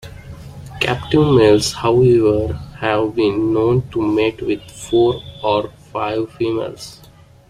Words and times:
Captive 0.79 1.27
males, 1.35 1.73
however, 1.73 2.53
have 2.79 3.13
been 3.15 3.53
known 3.53 3.87
to 3.91 4.01
mate 4.01 4.41
with 4.41 4.63
four 4.63 5.21
or 5.43 5.69
five 5.93 6.31
females. 6.31 7.01